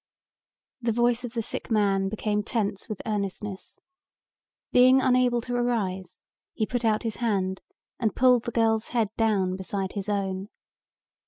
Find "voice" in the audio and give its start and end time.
0.91-1.23